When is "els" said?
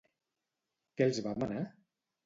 1.11-1.23